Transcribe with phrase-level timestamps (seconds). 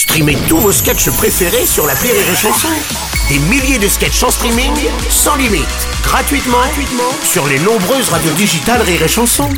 [0.00, 2.68] Streamez tous vos sketchs préférés sur la Rire et Chanson.
[3.28, 4.72] Des milliers de sketchs en streaming,
[5.10, 5.68] sans limite,
[6.02, 9.50] gratuitement, gratuitement sur les nombreuses radios digitales Rire et Chanson.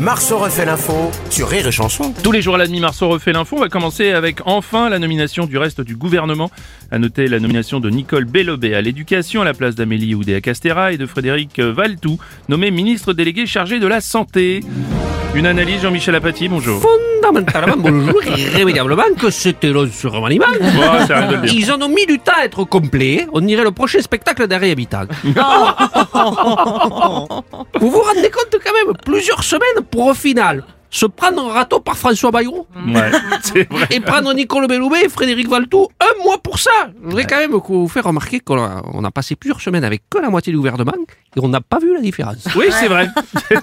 [0.00, 2.14] Marceau refait l'info sur Rire et Chanson.
[2.24, 3.56] Tous les jours à la demi Marceau refait l'info.
[3.58, 6.50] On va commencer avec enfin la nomination du reste du gouvernement.
[6.90, 10.96] À noter la nomination de Nicole Bellobé à l'éducation à la place d'Amélie Oudéa-Castera et
[10.96, 12.18] de Frédéric Valtou,
[12.48, 14.60] nommé ministre délégué chargé de la santé.
[15.34, 16.82] Une analyse, Jean-Michel Apathy, bonjour.
[17.22, 20.50] Fondamentalement, bonjour, irrémédiablement que c'était l'os sur un animal.
[20.60, 20.64] Oh.
[21.52, 23.28] Ils en ont mis du temps à être complet.
[23.32, 25.04] On dirait le prochain spectacle d'un réhabitant.
[25.22, 25.32] vous
[27.90, 30.64] vous rendez compte quand même, plusieurs semaines pour au final
[30.94, 33.10] se prendre un râteau par François Bayrou Ouais,
[33.42, 33.86] c'est vrai.
[33.90, 36.70] et prendre Nicole Belloubet et Frédéric Valtou un mois pour ça.
[37.02, 40.02] Je voudrais quand même vous faire remarquer qu'on a, on a passé plusieurs semaines avec
[40.10, 40.92] que la moitié du gouvernement
[41.34, 42.46] et on n'a pas vu la différence.
[42.54, 43.08] Oui, c'est vrai.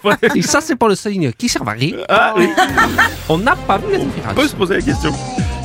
[0.03, 0.17] Vrai.
[0.35, 1.97] Et ça, c'est pas le signe qui sert à rien.
[2.09, 2.49] Ah, oui.
[3.29, 4.33] On n'a pas vu la On différence.
[4.35, 5.13] peut se poser la question.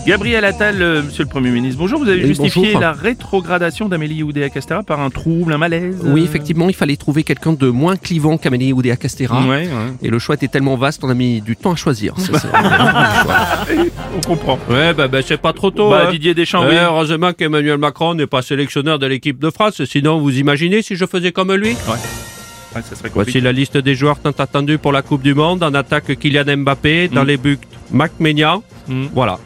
[0.06, 1.98] Gabriel Attal, euh, monsieur le Premier ministre, bonjour.
[1.98, 2.80] Vous avez Oui, justifié bonjour.
[2.80, 7.22] la rétrogradation d'Amélie Oudéa-Castera par un trouble, un malaise Oui, euh, effectivement, il fallait trouver
[7.22, 9.40] quelqu'un de moins clivant qu'Amélie Oudéa Castera.
[9.46, 9.68] Ouais, ouais.
[10.02, 12.12] Et le choix était tellement vaste, on a mis du temps à choisir.
[12.18, 12.32] Ça.
[14.16, 14.58] On comprend.
[14.68, 15.88] Ouais, bah, bah, c'est pas trop tôt.
[15.88, 16.12] Bah, hein.
[16.12, 16.76] Didier Deschamps, Ouais, oui.
[16.78, 19.82] heureusement qu'Emmanuel Macron n'est pas sélectionneur de l'équipe de France.
[19.86, 21.70] Sinon, vous imaginez si je faisais comme lui?
[21.70, 25.62] Ouais, ça serait Voici la liste des joueurs tant attendus pour la Coupe du Monde.
[25.62, 27.08] En attaque, Kylian Mbappé.
[27.08, 27.26] Dans Mm.
[27.26, 27.58] les buts,
[27.90, 28.60] Mac Ménia.
[28.86, 29.06] Mm.
[29.14, 29.38] Voilà.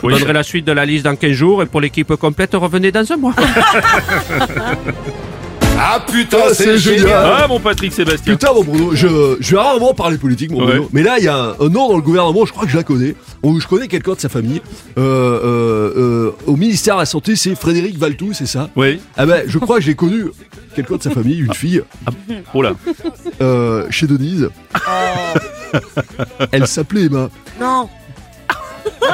[0.00, 1.62] Je Oui, donnerai la suite de la liste dans 15 jours.
[1.62, 3.34] Et pour l'équipe complète, revenez dans un mois.
[5.84, 7.08] Ah putain, c'est génial
[7.42, 8.34] Ah, mon Patrick Sébastien.
[8.34, 10.66] Putain, mon Bruno, je, je vais rarement parler politique, mon Ouais.
[10.74, 10.88] Bruno.
[10.92, 12.76] Mais là, il y a un, un nom dans le gouvernement, je crois que je
[12.76, 14.60] la connais, ou je connais quelqu'un de sa famille.
[14.98, 18.68] Euh, euh, euh, au ministère de la Santé, c'est Frédéric Valtou, c'est ça?
[18.76, 19.00] Oui.
[19.16, 20.26] Ah ben, je crois que j'ai connu
[20.76, 21.82] quelqu'un de sa famille, une fille,
[22.54, 22.72] Oh là.
[23.40, 24.50] euh, chez Denise.
[26.52, 27.28] Elle s'appelait Emma.
[27.58, 27.88] Non.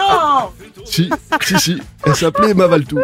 [0.85, 1.11] Si,
[1.43, 1.83] si, si.
[2.05, 2.99] Elle s'appelait Emma Valtou.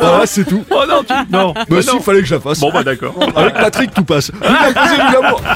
[0.00, 0.64] Voilà, c'est tout.
[0.70, 1.14] Oh non, tu...
[1.30, 1.54] non.
[1.68, 2.60] Bah si, fallait que je la fasse.
[2.60, 3.14] Bon, bah d'accord.
[3.34, 4.30] Avec Patrick, tout passe.
[4.40, 5.42] La l'amour.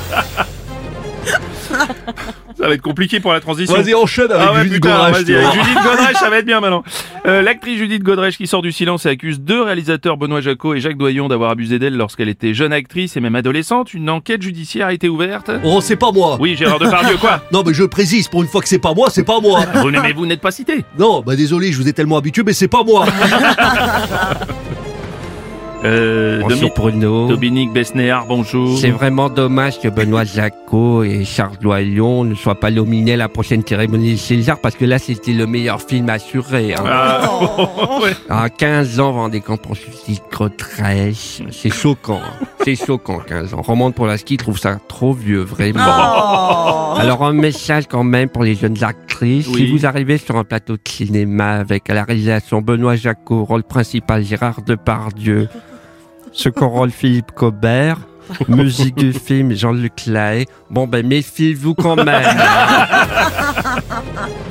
[2.61, 3.75] Ça va être compliqué pour la transition.
[3.75, 6.85] Vas-y, enchaîne avec Ah ouais, Judith Godrèche, avec Judith Godrèche, ça va être bien maintenant.
[7.27, 10.81] Euh, L'actrice Judith Godrèche qui sort du silence et accuse deux réalisateurs, Benoît Jacot et
[10.81, 13.95] Jacques Doyon, d'avoir abusé d'elle lorsqu'elle était jeune actrice et même adolescente.
[13.95, 15.51] Une enquête judiciaire a été ouverte.
[15.65, 16.37] Oh, c'est pas moi.
[16.39, 19.09] Oui, Gérard Depardieu, quoi Non, mais je précise, pour une fois que c'est pas moi,
[19.11, 19.61] c'est pas moi.
[20.15, 20.85] Vous n'êtes pas cité.
[20.99, 23.07] Non, bah désolé, je vous ai tellement habitué, mais c'est pas moi.
[25.83, 27.27] Euh, Bonjour Domi- Bruno.
[27.29, 28.77] Dominique Besnéard, bonjour.
[28.79, 33.29] C'est vraiment dommage que Benoît Jacot et Charles Doyon ne soient pas nominés à la
[33.31, 36.75] prochaine cérémonie César parce que là c'était le meilleur film assuré.
[36.75, 36.85] Hein.
[36.87, 37.31] Ah,
[38.03, 38.13] ouais.
[38.29, 39.75] À 15 ans, rendez compte pour
[40.39, 42.21] Godrèche, c'est choquant.
[42.23, 42.47] hein.
[42.63, 43.63] C'est choquant, 15 ans.
[43.63, 46.95] Roman Polanski trouve ça trop vieux, vraiment.
[46.97, 48.77] Alors un message quand même pour les jeunes
[49.23, 49.43] Oui.
[49.43, 53.63] Si vous arrivez sur un plateau de cinéma avec à la réalisation Benoît Jacot, rôle
[53.63, 55.49] principal Gérard Depardieu,
[56.33, 57.99] second rôle Philippe Cobert,
[58.49, 62.07] musique du film Jean-Luc Lahaye, bon ben méfiez-vous quand même.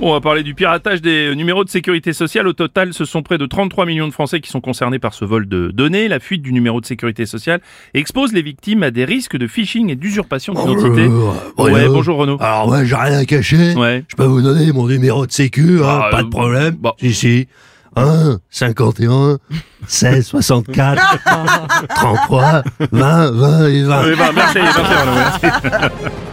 [0.00, 2.46] Bon, on va parler du piratage des numéros de sécurité sociale.
[2.46, 5.24] Au total, ce sont près de 33 millions de Français qui sont concernés par ce
[5.24, 6.06] vol de données.
[6.06, 7.60] La fuite du numéro de sécurité sociale
[7.94, 11.02] expose les victimes à des risques de phishing et d'usurpation d'identité.
[11.02, 11.92] Euh, ouais, Bruno.
[11.94, 12.36] bonjour Renaud.
[12.40, 13.74] Alors, ouais, j'ai rien à cacher.
[13.74, 14.04] Ouais.
[14.06, 16.76] Je peux vous donner mon numéro de sécu, hein, Ah, pas euh, de problème.
[16.78, 16.92] bon.
[17.00, 17.48] Si, si.
[17.96, 19.38] 1, 51,
[19.88, 21.18] 16, 64,
[21.96, 24.02] 33, 20, 20 et 20.
[24.06, 25.14] Oui, bah, merci, merci Renaud.
[25.16, 26.06] merci.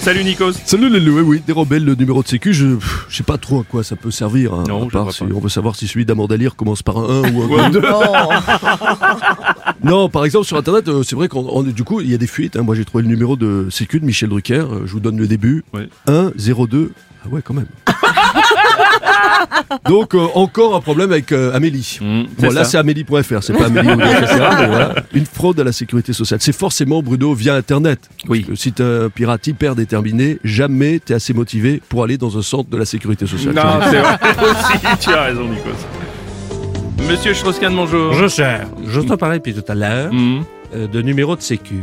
[0.00, 0.52] Salut Nikos.
[0.64, 2.66] Salut les loués, oui, dérobel le numéro de sécu, je,
[3.08, 4.54] je sais pas trop à quoi ça peut servir.
[4.54, 5.30] hein, Non, à part si pas.
[5.34, 7.70] on veut savoir si celui d'Amandalire commence par un 1 ou un Ouais.
[7.70, 7.82] 2.
[9.84, 12.18] Non, par exemple, sur Internet, euh, c'est vrai qu'on on- du coup, il y a
[12.18, 12.56] des fuites.
[12.56, 12.62] hein.
[12.62, 14.54] Moi, j'ai trouvé le numéro de sécu de Michel Drucker.
[14.70, 15.64] euh, je vous donne le début.
[15.74, 15.88] Ouais.
[16.06, 16.92] 1, 0, 2.
[17.24, 17.66] Ah ouais, quand même.
[19.88, 21.98] Donc, euh, encore un problème avec euh, Amélie.
[22.00, 24.26] Mmh, c'est Bon, là, c'est amélie.fr, c'est pas Amélie ou etc.,
[24.58, 24.94] mais voilà.
[25.14, 26.40] Une fraude à la sécurité sociale.
[26.42, 28.00] C'est forcément, Bruno, via Internet.
[28.28, 28.40] Oui.
[28.40, 32.36] Parce que si t'es un pirate hyper déterminé, jamais t'es assez motivé pour aller dans
[32.38, 33.54] un centre de la sécurité sociale.
[33.54, 34.96] Non, c'est vrai aussi.
[35.00, 37.08] Tu as raison Nikos.
[37.08, 38.12] Monsieur Strauss-Kahn, bonjour.
[38.14, 38.66] Je cher.
[38.86, 40.40] Je t'en parlais depuis tout à l'heure Mmh.
[40.74, 41.82] euh, de numéros de sécu.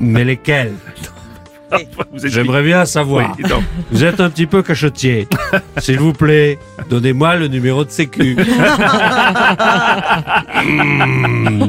[0.00, 0.72] Mais lesquels?
[2.24, 3.34] J'aimerais bien savoir.
[3.38, 3.62] Oui, non.
[3.90, 5.26] Vous êtes un petit peu cachotier.
[5.78, 6.58] S'il vous plaît,
[6.88, 8.36] donnez-moi le numéro de sécu.
[10.64, 11.66] Hmm.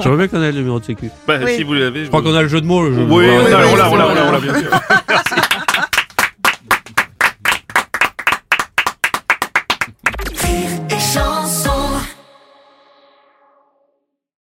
[0.00, 1.10] J'aimerais bien connaître le numéro de sécu.
[1.26, 1.56] Bah, Oui.
[1.56, 2.82] si vous l'avez, Je crois qu'on a le jeu de mots.
[2.84, 3.32] Le jeu de Oui, mots.
[3.32, 4.22] on oui, l'a, oui, on l'a, on l'a, vrai.
[4.28, 4.70] on l'a, bien sûr.
[5.08, 5.34] Merci.